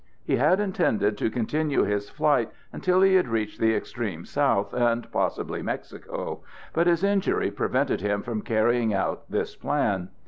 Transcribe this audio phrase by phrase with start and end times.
[0.23, 5.05] He had intended to continue his flight until he had reached the extreme South, and
[5.11, 6.41] possibly Mexico,
[6.73, 10.09] but his injury prevented him from carrying out this plan.